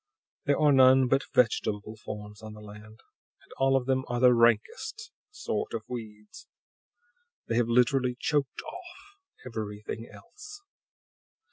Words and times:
There 0.45 0.57
are 0.59 0.71
none 0.71 1.07
but 1.07 1.25
vegetable 1.31 1.95
forms 1.95 2.41
on 2.41 2.53
the 2.53 2.59
land, 2.59 3.01
and 3.43 3.51
all 3.57 3.75
of 3.77 3.85
them 3.85 4.03
are 4.07 4.19
the 4.19 4.33
rankest 4.33 5.11
sort 5.29 5.75
of 5.75 5.83
weeds. 5.87 6.47
They 7.45 7.57
have 7.57 7.67
literally 7.67 8.17
choked 8.19 8.63
off 8.63 9.19
everything 9.45 10.09
else! 10.11 10.63